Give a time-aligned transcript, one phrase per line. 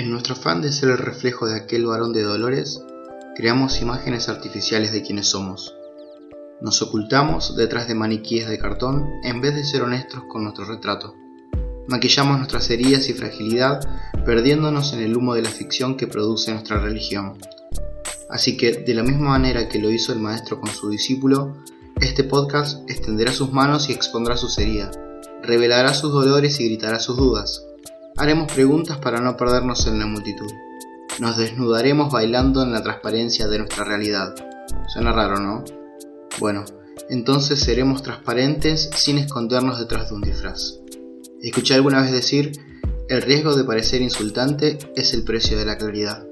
[0.00, 2.82] En nuestro afán de ser el reflejo de aquel varón de dolores,
[3.36, 5.76] creamos imágenes artificiales de quienes somos.
[6.62, 11.14] Nos ocultamos detrás de maniquíes de cartón en vez de ser honestos con nuestro retrato.
[11.86, 13.80] Maquillamos nuestras heridas y fragilidad
[14.24, 17.36] perdiéndonos en el humo de la ficción que produce nuestra religión.
[18.30, 21.58] Así que, de la misma manera que lo hizo el maestro con su discípulo,
[22.00, 24.98] este podcast extenderá sus manos y expondrá sus heridas,
[25.42, 27.66] revelará sus dolores y gritará sus dudas
[28.20, 30.52] Haremos preguntas para no perdernos en la multitud.
[31.20, 34.34] Nos desnudaremos bailando en la transparencia de nuestra realidad.
[34.88, 35.64] Suena raro, ¿no?
[36.38, 36.66] Bueno,
[37.08, 40.80] entonces seremos transparentes sin escondernos detrás de un disfraz.
[41.40, 42.52] Escuché alguna vez decir,
[43.08, 46.29] el riesgo de parecer insultante es el precio de la claridad.